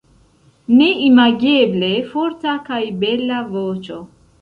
[0.79, 4.05] Neimageble forta kaj bela voĉo.